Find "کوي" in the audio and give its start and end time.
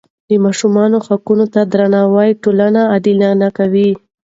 3.57-3.89